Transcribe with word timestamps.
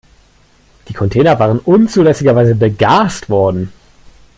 Die 0.87 0.93
Container 0.95 1.37
waren 1.37 1.59
unzulässigerweise 1.59 2.55
begast 2.55 3.29
worden. 3.29 3.71